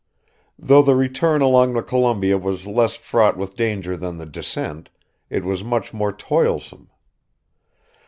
Though 0.57 0.81
the 0.81 0.95
return 0.95 1.41
along 1.43 1.73
the 1.75 1.83
Columbia 1.83 2.35
was 2.35 2.65
less 2.65 2.95
fraught 2.95 3.37
with 3.37 3.55
danger 3.55 3.95
than 3.95 4.17
the 4.17 4.25
descent, 4.25 4.89
it 5.29 5.43
was 5.43 5.63
much 5.63 5.93
more 5.93 6.11
toilsome. 6.11 6.89